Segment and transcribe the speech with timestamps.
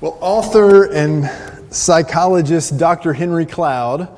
[0.00, 1.30] Well, author and
[1.70, 3.12] psychologist Dr.
[3.12, 4.08] Henry Cloud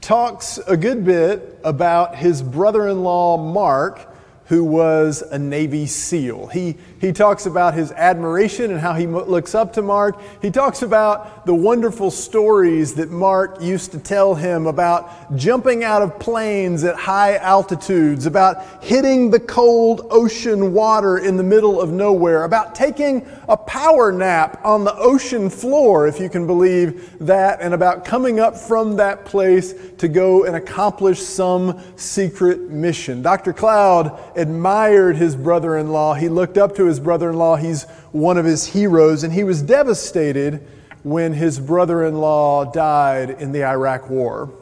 [0.00, 4.15] talks a good bit about his brother in law, Mark,
[4.48, 6.46] who was a Navy SEAL.
[6.48, 10.20] He, he talks about his admiration and how he looks up to Mark.
[10.40, 16.00] He talks about the wonderful stories that Mark used to tell him about jumping out
[16.00, 21.90] of planes at high altitudes, about hitting the cold ocean water in the middle of
[21.90, 27.60] nowhere, about taking a power nap on the ocean floor, if you can believe that,
[27.60, 33.22] and about coming up from that place to go and accomplish some secret mission.
[33.22, 33.52] Dr.
[33.52, 36.14] Cloud admired his brother in law.
[36.14, 37.56] He looked up to his brother in law.
[37.56, 40.66] He's one of his heroes, and he was devastated
[41.02, 44.52] when his brother in law died in the Iraq War.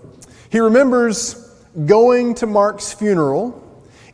[0.50, 1.34] He remembers
[1.86, 3.60] going to Mark's funeral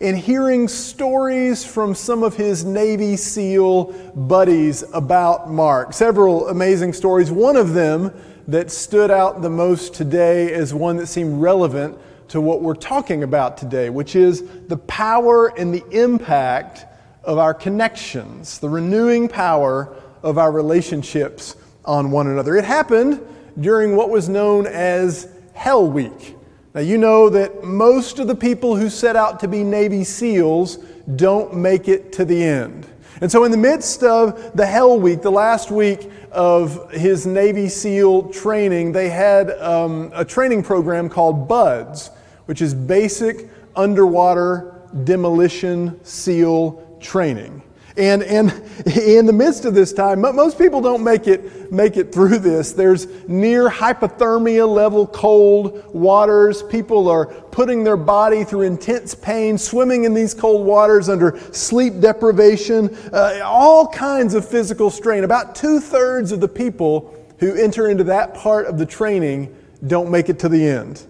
[0.01, 3.84] and hearing stories from some of his Navy SEAL
[4.16, 5.92] buddies about Mark.
[5.92, 7.30] Several amazing stories.
[7.30, 8.12] One of them
[8.48, 11.99] that stood out the most today is one that seemed relevant
[12.30, 16.87] to what we're talking about today, which is the power and the impact
[17.24, 22.54] of our connections, the renewing power of our relationships on one another.
[22.56, 23.20] It happened
[23.60, 26.37] during what was known as Hell Week.
[26.72, 30.76] Now, you know that most of the people who set out to be Navy SEALs
[31.16, 32.87] don't make it to the end.
[33.20, 37.68] And so, in the midst of the Hell Week, the last week of his Navy
[37.68, 42.10] SEAL training, they had um, a training program called BUDS
[42.51, 47.62] which is basic underwater demolition SEAL training.
[47.96, 48.51] And, and
[48.87, 52.73] in the midst of this time, most people don't make it, make it through this.
[52.73, 56.60] There's near hypothermia level cold waters.
[56.65, 62.01] People are putting their body through intense pain, swimming in these cold waters under sleep
[62.01, 65.22] deprivation, uh, all kinds of physical strain.
[65.22, 69.54] About two thirds of the people who enter into that part of the training
[69.87, 71.06] don't make it to the end.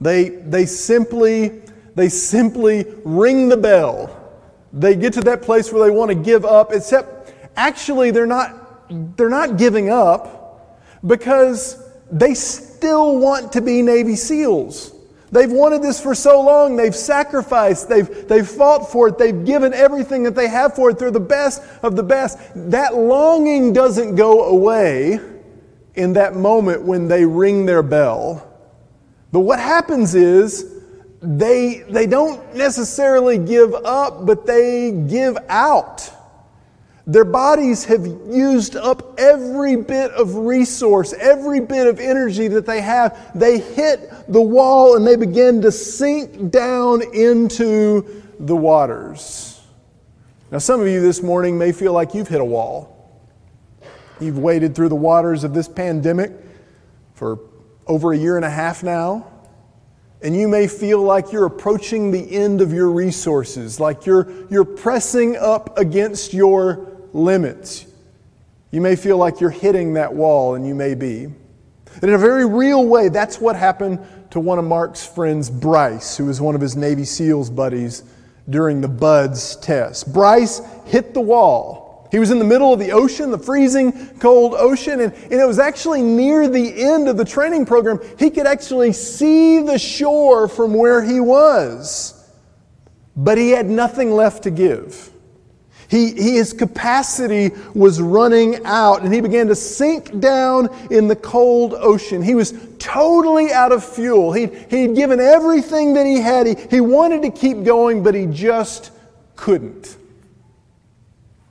[0.00, 1.62] They, they, simply,
[1.94, 4.16] they simply ring the bell.
[4.72, 9.16] They get to that place where they want to give up, except actually they're not,
[9.16, 14.94] they're not giving up because they still want to be Navy SEALs.
[15.32, 16.76] They've wanted this for so long.
[16.76, 17.88] They've sacrificed.
[17.88, 19.18] They've, they've fought for it.
[19.18, 20.98] They've given everything that they have for it.
[20.98, 22.38] They're the best of the best.
[22.54, 25.20] That longing doesn't go away
[25.94, 28.49] in that moment when they ring their bell.
[29.32, 30.80] But what happens is
[31.22, 36.10] they, they don't necessarily give up, but they give out.
[37.06, 42.80] Their bodies have used up every bit of resource, every bit of energy that they
[42.80, 43.32] have.
[43.34, 49.60] They hit the wall and they begin to sink down into the waters.
[50.50, 52.96] Now, some of you this morning may feel like you've hit a wall.
[54.20, 56.32] You've waded through the waters of this pandemic
[57.14, 57.40] for
[57.90, 59.26] over a year and a half now.
[60.22, 64.64] And you may feel like you're approaching the end of your resources, like you're, you're
[64.64, 67.86] pressing up against your limits.
[68.70, 71.24] You may feel like you're hitting that wall, and you may be.
[71.24, 73.98] And in a very real way, that's what happened
[74.30, 78.04] to one of Mark's friends, Bryce, who was one of his Navy SEALs buddies
[78.48, 80.12] during the BUDS test.
[80.12, 81.89] Bryce hit the wall.
[82.10, 85.46] He was in the middle of the ocean, the freezing cold ocean, and, and, it
[85.46, 88.00] was actually near the end of the training program.
[88.18, 92.14] He could actually see the shore from where he was,
[93.16, 95.10] but he had nothing left to give.
[95.88, 101.16] He, he, his capacity was running out, and he began to sink down in the
[101.16, 102.22] cold ocean.
[102.22, 104.32] He was totally out of fuel.
[104.32, 106.46] He'd, he'd given everything that he had.
[106.46, 108.92] He, he wanted to keep going, but he just
[109.36, 109.96] couldn't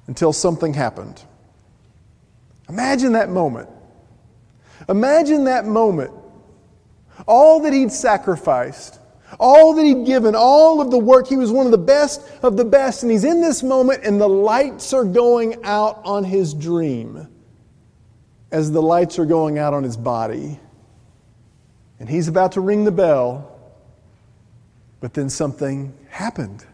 [0.10, 1.22] until something happened.
[2.68, 3.70] Imagine that moment.
[4.90, 6.10] Imagine that moment.
[7.28, 9.00] All that he'd sacrificed,
[9.40, 11.28] all that he'd given, all of the work.
[11.28, 13.04] He was one of the best of the best.
[13.04, 17.28] And he's in this moment, and the lights are going out on his dream
[18.52, 20.60] as the lights are going out on his body.
[22.00, 23.60] And he's about to ring the bell,
[25.02, 26.66] but then something happened.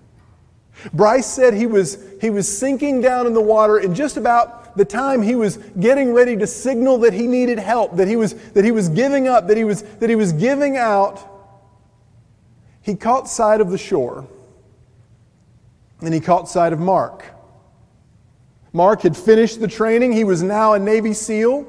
[0.94, 4.86] Bryce said he was, he was sinking down in the water and just about the
[4.86, 8.66] time he was getting ready to signal that he needed help, that he was, that
[8.66, 11.31] he was giving up, that he was, that he was giving out.
[12.81, 14.27] He caught sight of the shore
[16.01, 17.25] and he caught sight of Mark.
[18.74, 21.66] Mark had finished the training, he was now a Navy SEAL.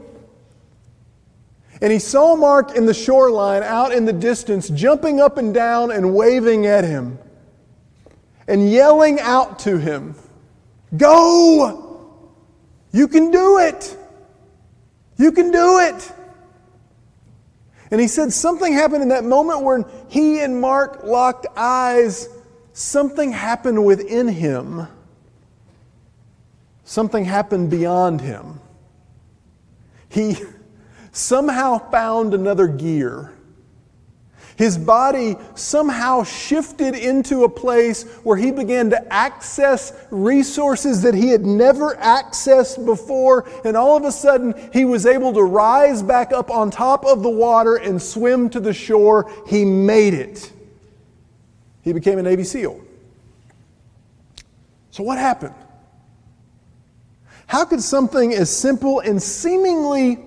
[1.80, 5.92] And he saw Mark in the shoreline out in the distance, jumping up and down
[5.92, 7.18] and waving at him
[8.48, 10.14] and yelling out to him,
[10.96, 12.30] Go!
[12.92, 13.96] You can do it!
[15.16, 16.12] You can do it.
[17.90, 22.28] And he said something happened in that moment when he and Mark locked eyes.
[22.72, 24.88] Something happened within him.
[26.84, 28.60] Something happened beyond him.
[30.08, 30.36] He
[31.12, 33.32] somehow found another gear.
[34.56, 41.28] His body somehow shifted into a place where he began to access resources that he
[41.28, 43.46] had never accessed before.
[43.66, 47.22] And all of a sudden, he was able to rise back up on top of
[47.22, 49.30] the water and swim to the shore.
[49.46, 50.50] He made it.
[51.82, 52.80] He became a Navy SEAL.
[54.90, 55.54] So, what happened?
[57.46, 60.18] How could something as simple and seemingly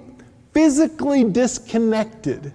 [0.53, 2.53] physically disconnected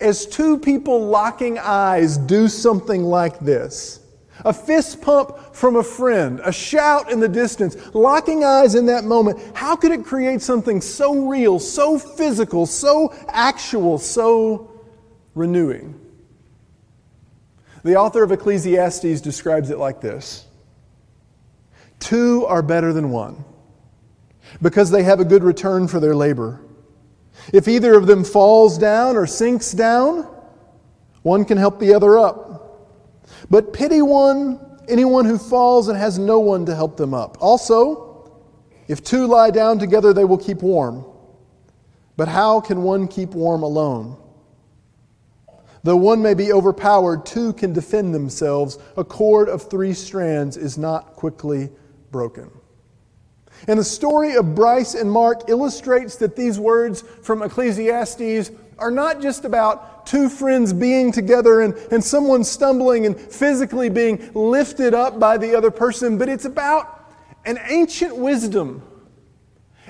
[0.00, 4.00] as two people locking eyes do something like this.
[4.44, 9.04] A fist pump from a friend, a shout in the distance, locking eyes in that
[9.04, 9.40] moment.
[9.54, 14.70] How could it create something so real, so physical, so actual, so
[15.34, 15.98] renewing?
[17.82, 20.46] The author of Ecclesiastes describes it like this
[21.98, 23.44] Two are better than one
[24.62, 26.60] because they have a good return for their labor.
[27.52, 30.28] If either of them falls down or sinks down,
[31.22, 32.46] one can help the other up.
[33.50, 37.38] But pity one, anyone who falls and has no one to help them up.
[37.40, 38.30] Also,
[38.88, 41.04] if two lie down together, they will keep warm.
[42.16, 44.16] But how can one keep warm alone?
[45.84, 48.78] Though one may be overpowered, two can defend themselves.
[48.96, 51.70] A cord of three strands is not quickly
[52.10, 52.50] broken.
[53.66, 59.20] And the story of Bryce and Mark illustrates that these words from Ecclesiastes are not
[59.20, 65.18] just about two friends being together and, and someone stumbling and physically being lifted up
[65.18, 67.12] by the other person, but it's about
[67.44, 68.82] an ancient wisdom.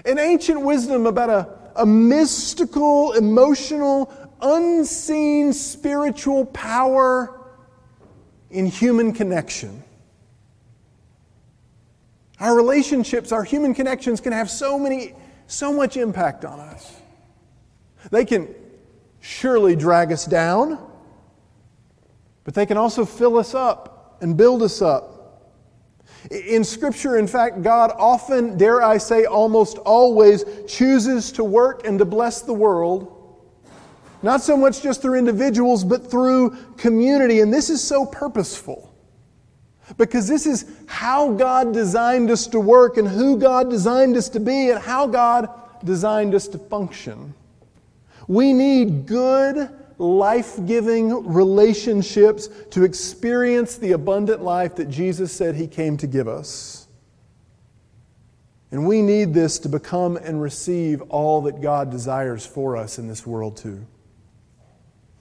[0.05, 7.39] An ancient wisdom about a, a mystical, emotional, unseen spiritual power
[8.51, 9.83] in human connection.
[12.41, 15.15] Our relationships, our human connections can have so many,
[15.47, 16.95] so much impact on us.
[18.11, 18.55] They can
[19.21, 20.79] surely drag us down,
[22.45, 25.15] but they can also fill us up and build us up.
[26.31, 31.99] In Scripture, in fact, God often, dare I say, almost always chooses to work and
[31.99, 33.15] to bless the world,
[34.23, 37.41] not so much just through individuals, but through community.
[37.41, 38.88] And this is so purposeful.
[39.97, 44.41] Because this is how God designed us to work and who God designed us to
[44.41, 45.49] be and how God
[45.85, 47.35] designed us to function.
[48.27, 55.67] We need good, life giving relationships to experience the abundant life that Jesus said He
[55.67, 56.87] came to give us.
[58.71, 63.09] And we need this to become and receive all that God desires for us in
[63.09, 63.87] this world, too.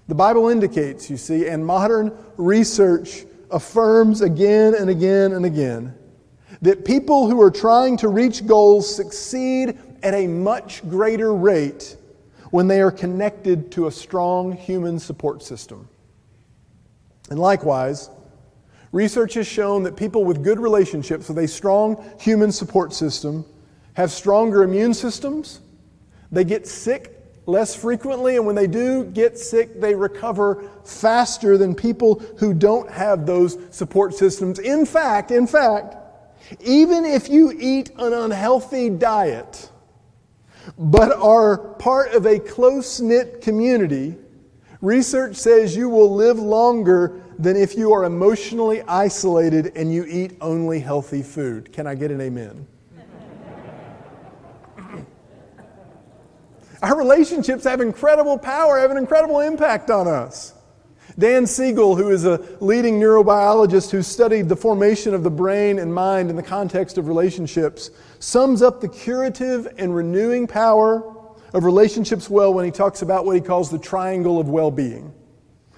[0.10, 5.94] The Bible indicates, you see, and modern research affirms again and again and again
[6.62, 11.98] that people who are trying to reach goals succeed at a much greater rate
[12.52, 15.88] when they are connected to a strong human support system.
[17.30, 18.10] And likewise,
[18.92, 23.46] research has shown that people with good relationships with a strong human support system
[23.94, 25.60] have stronger immune systems,
[26.32, 27.17] they get sick
[27.48, 32.92] less frequently, and when they do get sick, they recover faster than people who don't
[32.92, 34.60] have those support systems.
[34.60, 35.96] In fact, in fact,
[36.60, 39.72] even if you eat an unhealthy diet,
[40.78, 44.16] but are part of a close knit community,
[44.82, 50.38] research says you will live longer than if you are emotionally isolated and you eat
[50.42, 51.72] only healthy food.
[51.72, 52.68] Can I get an amen?
[56.82, 60.54] Our relationships have incredible power, have an incredible impact on us.
[61.18, 65.92] Dan Siegel, who is a leading neurobiologist who studied the formation of the brain and
[65.92, 71.16] mind in the context of relationships, sums up the curative and renewing power
[71.54, 75.12] of relationships well when he talks about what he calls the triangle of well being.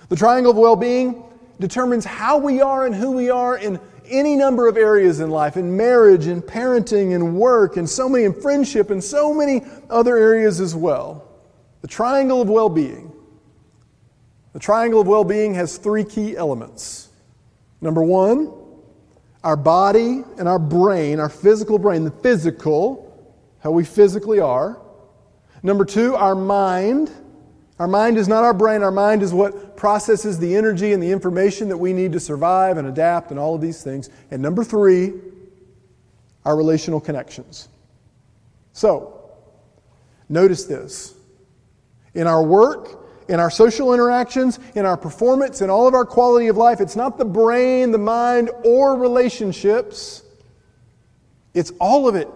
[0.09, 1.23] The triangle of well being
[1.59, 3.79] determines how we are and who we are in
[4.09, 8.23] any number of areas in life, in marriage, in parenting, in work, and so many
[8.25, 11.27] in friendship, and so many other areas as well.
[11.81, 13.11] The triangle of well being.
[14.53, 17.09] The triangle of well being has three key elements.
[17.81, 18.51] Number one,
[19.43, 23.05] our body and our brain, our physical brain, the physical,
[23.59, 24.81] how we physically are.
[25.63, 27.11] Number two, our mind
[27.79, 28.83] our mind is not our brain.
[28.83, 32.77] Our mind is what processes the energy and the information that we need to survive
[32.77, 34.09] and adapt and all of these things.
[34.31, 35.13] And number three,
[36.45, 37.69] our relational connections.
[38.73, 39.19] So,
[40.29, 41.15] Notice this.
[42.13, 46.47] In our work, in our social interactions, in our performance, in all of our quality
[46.47, 50.23] of life, it's not the brain, the mind, or relationships.
[51.53, 52.29] It's all of it.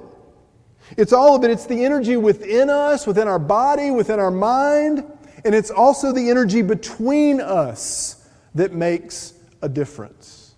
[0.97, 1.51] It's all of it.
[1.51, 5.03] It's the energy within us, within our body, within our mind,
[5.45, 10.55] and it's also the energy between us that makes a difference.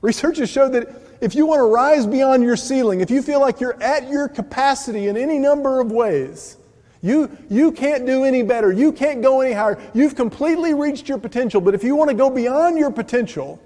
[0.00, 0.88] Research has showed that
[1.20, 4.28] if you want to rise beyond your ceiling, if you feel like you're at your
[4.28, 6.56] capacity in any number of ways,
[7.02, 8.72] you, you can't do any better.
[8.72, 9.80] You can't go any higher.
[9.92, 11.60] You've completely reached your potential.
[11.60, 13.60] But if you want to go beyond your potential,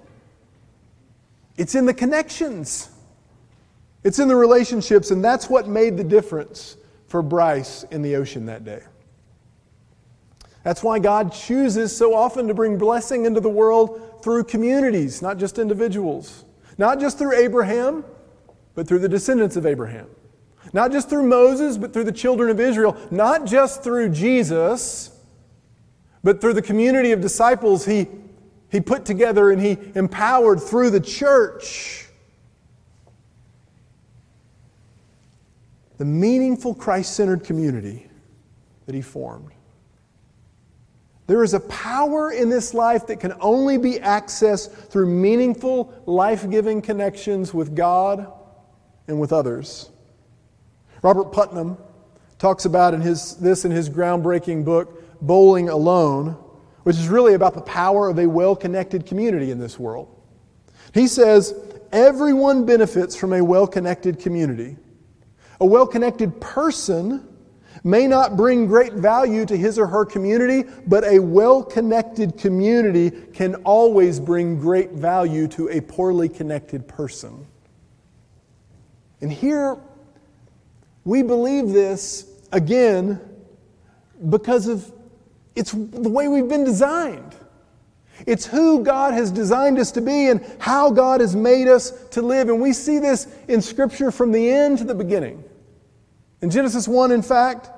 [1.56, 2.90] it's in the connections,
[4.04, 5.10] it's in the relationships.
[5.10, 6.76] And that's what made the difference
[7.08, 8.82] for Bryce in the ocean that day.
[10.66, 15.38] That's why God chooses so often to bring blessing into the world through communities, not
[15.38, 16.44] just individuals.
[16.76, 18.04] Not just through Abraham,
[18.74, 20.08] but through the descendants of Abraham.
[20.72, 22.96] Not just through Moses, but through the children of Israel.
[23.12, 25.16] Not just through Jesus,
[26.24, 28.08] but through the community of disciples he,
[28.68, 32.08] he put together and he empowered through the church.
[35.98, 38.08] The meaningful Christ centered community
[38.86, 39.52] that he formed.
[41.26, 46.48] There is a power in this life that can only be accessed through meaningful, life
[46.48, 48.32] giving connections with God
[49.08, 49.90] and with others.
[51.02, 51.78] Robert Putnam
[52.38, 56.36] talks about in his, this in his groundbreaking book, Bowling Alone,
[56.84, 60.08] which is really about the power of a well connected community in this world.
[60.94, 61.54] He says,
[61.92, 64.76] Everyone benefits from a well connected community.
[65.60, 67.35] A well connected person
[67.86, 73.12] may not bring great value to his or her community, but a well connected community
[73.32, 77.46] can always bring great value to a poorly connected person.
[79.20, 79.78] And here,
[81.04, 83.20] we believe this again
[84.30, 84.92] because of
[85.54, 87.36] it's the way we've been designed.
[88.26, 92.20] It's who God has designed us to be and how God has made us to
[92.20, 92.48] live.
[92.48, 95.44] And we see this in Scripture from the end to the beginning.
[96.42, 97.70] In Genesis 1, in fact,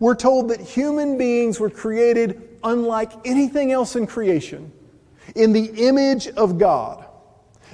[0.00, 4.72] we're told that human beings were created unlike anything else in creation,
[5.36, 7.04] in the image of God.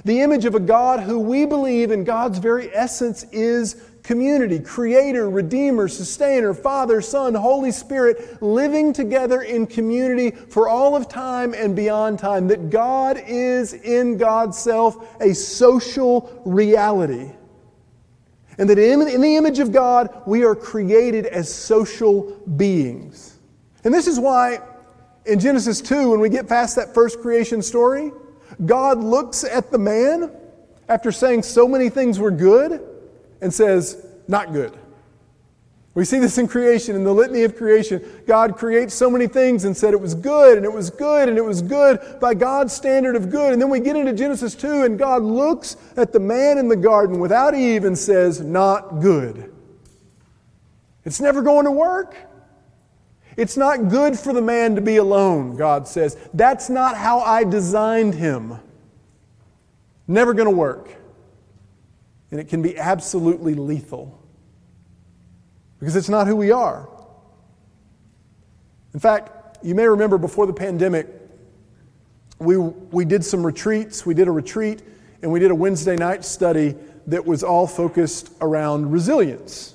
[0.05, 5.29] The image of a God who we believe in God's very essence is community, creator,
[5.29, 11.75] redeemer, sustainer, Father, Son, Holy Spirit, living together in community for all of time and
[11.75, 12.47] beyond time.
[12.47, 17.31] That God is in God's self a social reality.
[18.61, 23.39] And that in, in the image of God, we are created as social beings.
[23.83, 24.59] And this is why
[25.25, 28.11] in Genesis 2, when we get past that first creation story,
[28.63, 30.31] God looks at the man
[30.87, 32.87] after saying so many things were good
[33.41, 34.77] and says, Not good.
[35.93, 38.01] We see this in creation, in the litany of creation.
[38.25, 41.37] God creates so many things and said it was good, and it was good, and
[41.37, 43.51] it was good by God's standard of good.
[43.51, 46.77] And then we get into Genesis 2, and God looks at the man in the
[46.77, 49.53] garden without Eve and says, Not good.
[51.03, 52.15] It's never going to work.
[53.35, 56.17] It's not good for the man to be alone, God says.
[56.33, 58.59] That's not how I designed him.
[60.07, 60.89] Never going to work.
[62.29, 64.20] And it can be absolutely lethal
[65.81, 66.87] because it's not who we are.
[68.93, 71.07] In fact, you may remember before the pandemic,
[72.37, 74.05] we, we did some retreats.
[74.05, 74.83] We did a retreat
[75.23, 76.75] and we did a Wednesday night study
[77.07, 79.73] that was all focused around resilience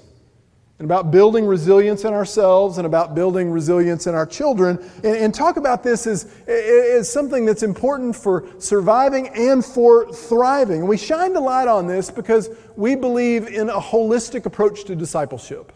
[0.79, 4.79] and about building resilience in ourselves and about building resilience in our children.
[5.03, 10.81] And, and, talk about this as, as something that's important for surviving and for thriving.
[10.81, 14.95] And we shined a light on this because we believe in a holistic approach to
[14.95, 15.73] discipleship.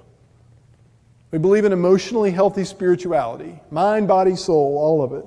[1.30, 5.24] We believe in emotionally healthy spirituality mind, body, soul, all of it.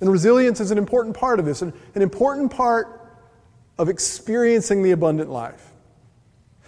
[0.00, 3.00] And resilience is an important part of this, an, an important part
[3.78, 5.66] of experiencing the abundant life.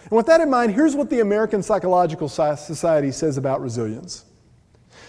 [0.03, 4.25] And with that in mind, here's what the American Psychological Society says about resilience.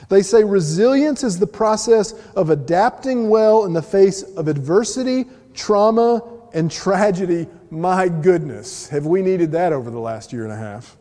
[0.08, 5.24] They say resilience is the process of adapting well in the face of adversity,
[5.54, 6.22] trauma,
[6.52, 7.48] and tragedy.
[7.70, 10.96] My goodness, have we needed that over the last year and a half?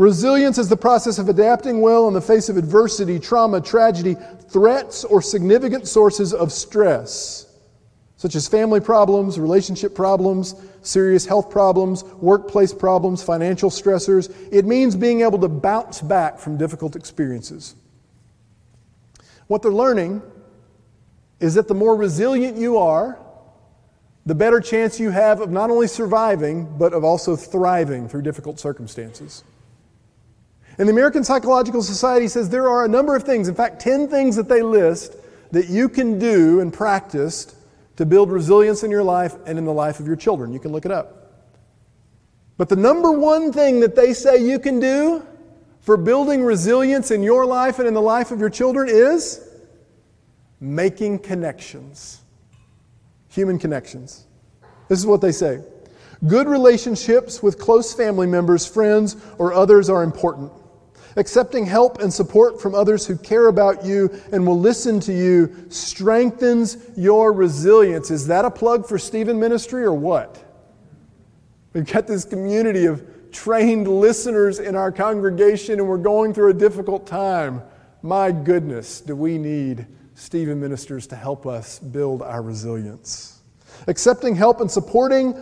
[0.00, 4.16] Resilience is the process of adapting well in the face of adversity, trauma, tragedy,
[4.48, 7.46] threats, or significant sources of stress,
[8.16, 14.34] such as family problems, relationship problems, serious health problems, workplace problems, financial stressors.
[14.50, 17.74] It means being able to bounce back from difficult experiences.
[19.48, 20.22] What they're learning
[21.40, 23.18] is that the more resilient you are,
[24.24, 28.58] the better chance you have of not only surviving, but of also thriving through difficult
[28.58, 29.44] circumstances.
[30.80, 34.08] And the American Psychological Society says there are a number of things, in fact, 10
[34.08, 35.14] things that they list
[35.50, 37.54] that you can do and practice
[37.96, 40.54] to build resilience in your life and in the life of your children.
[40.54, 41.34] You can look it up.
[42.56, 45.22] But the number one thing that they say you can do
[45.82, 49.46] for building resilience in your life and in the life of your children is
[50.60, 52.22] making connections.
[53.28, 54.24] Human connections.
[54.88, 55.62] This is what they say
[56.26, 60.52] Good relationships with close family members, friends, or others are important.
[61.16, 65.66] Accepting help and support from others who care about you and will listen to you
[65.68, 68.10] strengthens your resilience.
[68.10, 70.42] Is that a plug for Stephen Ministry or what?
[71.72, 76.54] We've got this community of trained listeners in our congregation and we're going through a
[76.54, 77.62] difficult time.
[78.02, 83.39] My goodness, do we need Stephen ministers to help us build our resilience?
[83.86, 85.34] Accepting help and supporting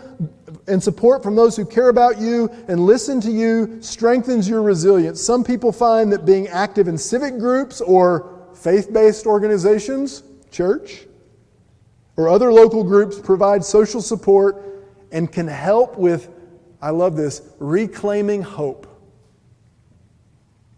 [0.66, 5.20] and support from those who care about you and listen to you strengthens your resilience.
[5.20, 11.06] Some people find that being active in civic groups or faith-based organizations, church,
[12.16, 14.64] or other local groups provide social support
[15.12, 16.28] and can help with
[16.80, 18.86] I love this, reclaiming hope.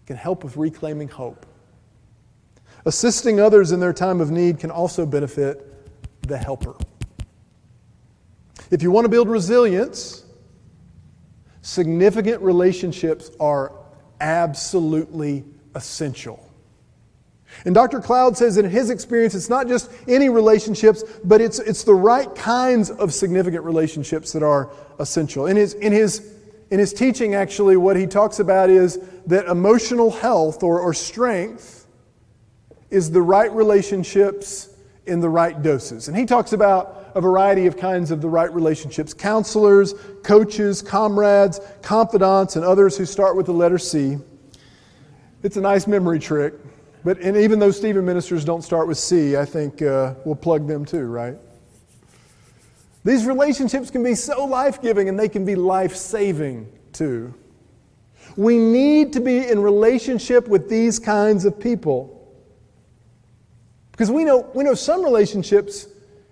[0.07, 1.47] Can help with reclaiming hope.
[2.87, 5.67] Assisting others in their time of need can also benefit
[6.27, 6.75] the helper.
[8.71, 10.25] If you want to build resilience,
[11.63, 13.73] significant relationships are
[14.21, 16.47] absolutely essential.
[17.65, 18.01] And Dr.
[18.01, 22.33] Cloud says in his experience, it's not just any relationships, but it's, it's the right
[22.37, 25.47] kinds of significant relationships that are essential.
[25.47, 26.33] In his, in, his,
[26.71, 31.87] in his teaching, actually, what he talks about is that emotional health or, or strength
[32.89, 34.69] is the right relationships
[35.07, 36.07] in the right doses.
[36.07, 41.61] And he talks about a variety of kinds of the right relationships counselors, coaches, comrades,
[41.83, 44.19] confidants, and others who start with the letter C.
[45.43, 46.55] It's a nice memory trick.
[47.05, 50.67] But and even though Stephen ministers don't start with C, I think uh, we'll plug
[50.67, 51.37] them too, right?
[53.05, 57.35] These relationships can be so life giving and they can be life saving too.
[58.37, 62.17] We need to be in relationship with these kinds of people.
[63.93, 65.89] Because we know, we know some relationships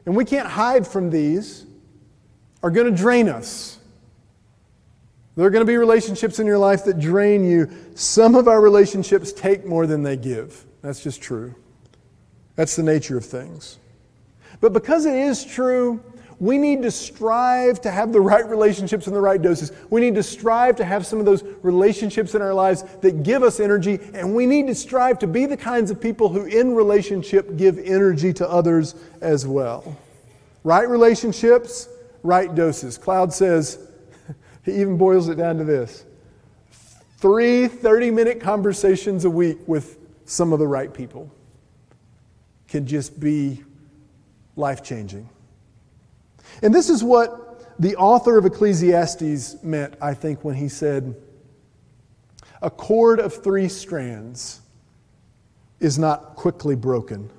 [0.07, 1.67] and we can't hide from these,
[2.63, 3.79] are going to drain us.
[5.37, 7.71] There are going to be relationships in your life that drain you.
[7.95, 10.65] Some of our relationships take more than they give.
[10.83, 11.55] That's just true.
[12.57, 13.79] That's the nature of things.
[14.61, 16.03] But because it is true,
[16.41, 19.73] we need to strive to have the right relationships in the right doses.
[19.91, 23.43] We need to strive to have some of those relationships in our lives that give
[23.43, 26.75] us energy, and we need to strive to be the kinds of people who, in
[26.75, 29.97] relationship, give energy to others as well.
[30.63, 31.89] Right relationships,
[32.23, 32.99] right doses.
[32.99, 33.79] Cloud says,
[34.65, 36.05] he even boils it down to this
[37.19, 41.33] three 30 minute conversations a week with some of the right people
[42.69, 43.65] can just be
[44.55, 45.29] life changing.
[46.63, 51.15] And this is what the author of Ecclesiastes meant, I think, when he said,
[52.63, 54.61] A cord of three strands
[55.81, 57.31] is not quickly broken.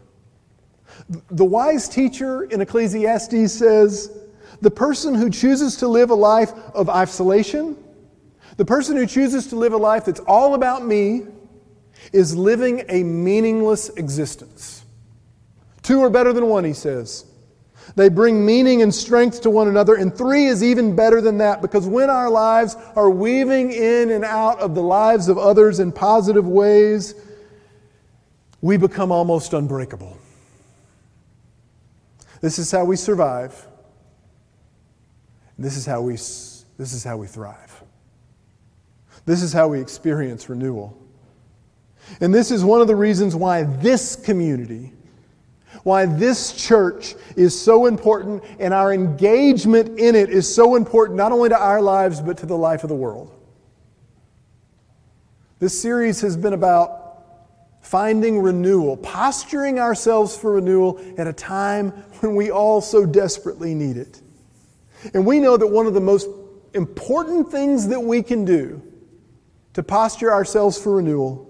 [1.32, 4.17] The wise teacher in Ecclesiastes says,
[4.62, 7.75] The person who chooses to live a life of isolation,
[8.58, 11.25] the person who chooses to live a life that's all about me,
[12.13, 14.86] is living a meaningless existence.
[15.82, 17.25] Two are better than one, he says.
[17.96, 19.96] They bring meaning and strength to one another.
[19.96, 24.24] And three is even better than that because when our lives are weaving in and
[24.24, 27.15] out of the lives of others in positive ways,
[28.62, 30.18] we become almost unbreakable.
[32.42, 33.68] This is how we survive.
[35.58, 37.84] This is how we, this is how we thrive.
[39.26, 40.98] This is how we experience renewal.
[42.22, 44.94] And this is one of the reasons why this community
[45.84, 51.32] why this church is so important and our engagement in it is so important, not
[51.32, 53.32] only to our lives, but to the life of the world.
[55.60, 57.00] This series has been about
[57.82, 61.89] finding renewal, posturing ourselves for renewal at a time
[62.20, 64.22] when we all so desperately need it.
[65.13, 66.28] And we know that one of the most
[66.74, 68.82] important things that we can do
[69.74, 71.46] to posture ourselves for renewal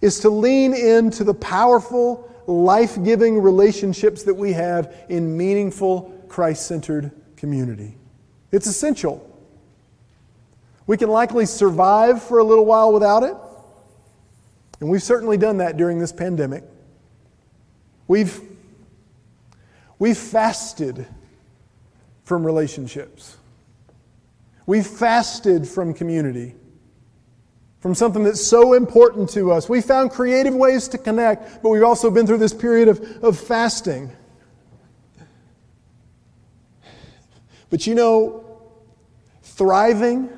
[0.00, 6.66] is to lean into the powerful life giving relationships that we have in meaningful, Christ
[6.66, 7.96] centered community.
[8.50, 9.28] It's essential.
[10.86, 13.34] We can likely survive for a little while without it,
[14.80, 16.64] and we've certainly done that during this pandemic.
[18.08, 18.40] We've,
[19.98, 21.06] we've fasted
[22.24, 23.36] from relationships.
[24.66, 26.54] We've fasted from community.
[27.82, 29.68] From something that's so important to us.
[29.68, 33.36] We found creative ways to connect, but we've also been through this period of, of
[33.36, 34.12] fasting.
[37.70, 38.44] But you know,
[39.42, 40.30] thriving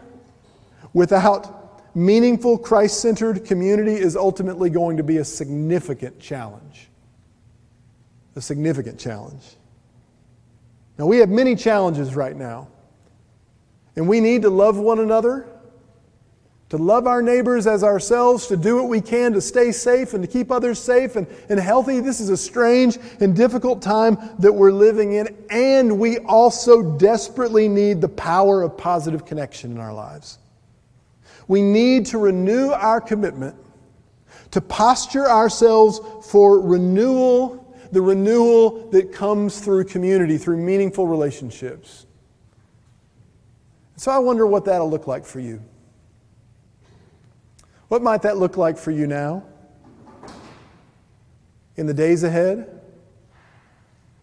[0.94, 6.88] without meaningful Christ centered community is ultimately going to be a significant challenge.
[8.36, 9.42] A significant challenge.
[10.96, 12.68] Now, we have many challenges right now,
[13.96, 15.46] and we need to love one another
[16.74, 20.24] to love our neighbors as ourselves, to do what we can to stay safe and
[20.24, 22.00] to keep others safe and, and healthy.
[22.00, 27.68] This is a strange and difficult time that we're living in, and we also desperately
[27.68, 30.38] need the power of positive connection in our lives.
[31.46, 33.54] We need to renew our commitment
[34.50, 42.06] to posture ourselves for renewal, the renewal that comes through community, through meaningful relationships.
[43.96, 45.62] So I wonder what that'll look like for you.
[47.94, 49.44] What might that look like for you now?
[51.76, 52.80] In the days ahead?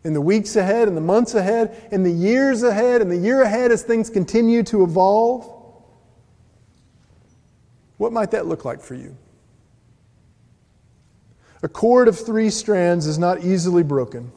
[0.03, 0.89] In the weeks ahead?
[0.89, 1.88] In the months ahead?
[1.89, 3.01] In the years ahead?
[3.01, 5.49] In the year ahead as things continue to evolve?
[7.95, 9.15] What might that look like for you?
[11.63, 14.34] A cord of three strands is not easily broken.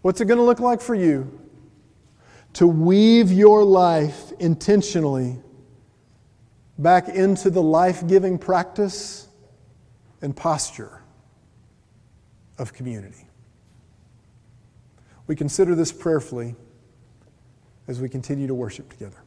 [0.00, 1.38] What's it going to look like for you?
[2.54, 5.36] To weave your life intentionally
[6.78, 9.28] back into the life giving practice
[10.22, 11.02] and posture
[12.58, 13.26] of community.
[15.26, 16.54] We consider this prayerfully
[17.88, 19.25] as we continue to worship together.